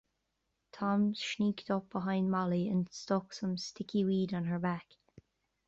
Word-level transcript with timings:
Tom 0.71 1.13
sneaked 1.13 1.69
up 1.69 1.91
behind 1.91 2.31
Molly 2.31 2.67
and 2.67 2.91
stuck 2.91 3.33
some 3.35 3.55
stickyweed 3.55 4.33
on 4.33 4.45
her 4.45 4.57
back. 4.57 4.95